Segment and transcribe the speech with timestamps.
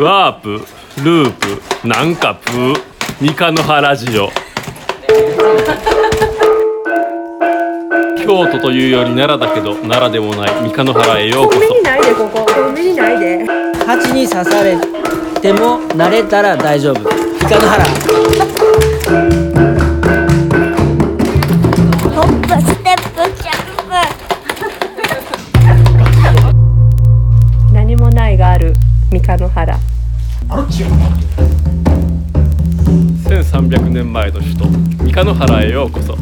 [0.00, 0.64] ワープ
[1.04, 1.32] ルー
[1.82, 2.74] プなんかプー
[3.20, 4.30] 三日の原ジオ。
[8.24, 12.46] 京都というより奈良だけど奈良でもない三日の原へようこコンビニないでここ。
[12.46, 13.44] コンビニないで。
[13.84, 14.78] 蜂に刺され
[15.42, 17.00] ても慣れたら大丈夫。
[17.00, 17.02] イ
[17.42, 17.84] カの原
[29.20, 29.78] 三日の原。
[33.28, 34.64] 1300年前の首都
[35.04, 36.16] 三日の原へようこそ。